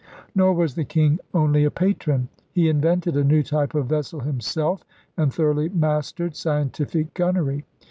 Nor 0.33 0.53
was 0.53 0.73
the 0.73 0.83
King 0.83 1.19
only 1.31 1.63
a 1.63 1.69
patron. 1.69 2.27
He 2.53 2.69
invented 2.69 3.15
a 3.15 3.23
new 3.23 3.43
type 3.43 3.75
of 3.75 3.85
vessel 3.85 4.21
himself 4.21 4.83
and 5.15 5.31
thoroughly 5.31 5.69
mastered 5.69 6.35
scientific 6.35 7.13
gun 7.13 7.35
nery. 7.35 7.63